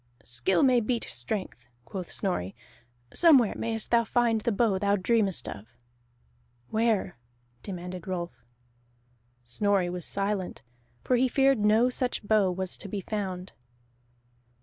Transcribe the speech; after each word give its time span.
"Skill 0.25 0.63
may 0.63 0.79
beat 0.79 1.03
strength," 1.07 1.59
quoth 1.85 2.09
Snorri. 2.11 2.55
"Somewhere 3.13 3.53
mayest 3.55 3.91
thou 3.91 4.03
find 4.03 4.41
the 4.41 4.51
bow 4.51 4.79
thou 4.79 4.95
dreamest 4.95 5.47
of." 5.47 5.67
"Where?" 6.71 7.19
demanded 7.61 8.07
Rolf. 8.07 8.31
Snorri 9.43 9.91
was 9.91 10.03
silent, 10.07 10.63
for 11.03 11.17
he 11.17 11.27
feared 11.27 11.59
no 11.59 11.91
such 11.91 12.23
bow 12.27 12.49
was 12.51 12.79
to 12.79 12.89
be 12.89 13.01
found. 13.01 13.53